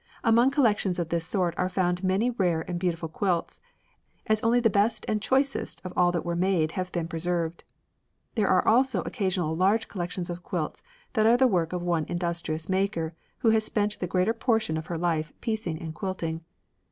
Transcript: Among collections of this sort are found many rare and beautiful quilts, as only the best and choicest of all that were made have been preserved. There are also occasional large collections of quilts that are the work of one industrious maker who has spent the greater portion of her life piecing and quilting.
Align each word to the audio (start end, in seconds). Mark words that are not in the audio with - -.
Among 0.23 0.49
collections 0.49 0.97
of 0.97 1.09
this 1.09 1.27
sort 1.27 1.53
are 1.59 1.69
found 1.69 2.03
many 2.03 2.31
rare 2.31 2.61
and 2.67 2.79
beautiful 2.79 3.07
quilts, 3.07 3.59
as 4.25 4.41
only 4.41 4.59
the 4.59 4.67
best 4.71 5.05
and 5.07 5.21
choicest 5.21 5.79
of 5.85 5.93
all 5.95 6.11
that 6.11 6.25
were 6.25 6.35
made 6.35 6.71
have 6.71 6.91
been 6.91 7.07
preserved. 7.07 7.63
There 8.33 8.47
are 8.47 8.67
also 8.67 9.03
occasional 9.03 9.55
large 9.55 9.87
collections 9.87 10.31
of 10.31 10.41
quilts 10.41 10.81
that 11.13 11.27
are 11.27 11.37
the 11.37 11.45
work 11.45 11.71
of 11.71 11.83
one 11.83 12.05
industrious 12.05 12.67
maker 12.67 13.13
who 13.41 13.51
has 13.51 13.63
spent 13.63 13.99
the 13.99 14.07
greater 14.07 14.33
portion 14.33 14.75
of 14.75 14.87
her 14.87 14.97
life 14.97 15.33
piecing 15.39 15.79
and 15.79 15.93
quilting. 15.93 16.41